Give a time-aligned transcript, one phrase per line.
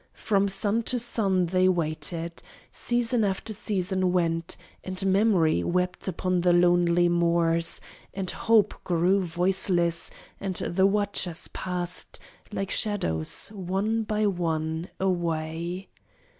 [0.17, 2.41] From sun to sun They waited.
[2.71, 7.79] Season after season went, And Memory wept upon the lonely moors,
[8.11, 10.09] And hope grew voiceless,
[10.39, 12.17] and the watchers passed,
[12.51, 15.89] Like shadows, one by one away.